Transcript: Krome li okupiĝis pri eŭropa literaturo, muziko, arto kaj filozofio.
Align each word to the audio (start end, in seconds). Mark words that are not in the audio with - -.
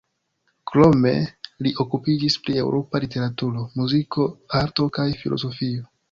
Krome 0.69 1.09
li 1.65 1.73
okupiĝis 1.83 2.37
pri 2.45 2.55
eŭropa 2.61 3.01
literaturo, 3.03 3.65
muziko, 3.81 4.25
arto 4.61 4.87
kaj 4.97 5.07
filozofio. 5.21 5.85